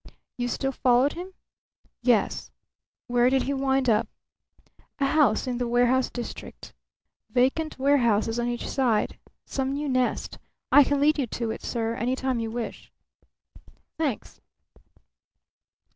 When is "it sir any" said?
11.51-12.15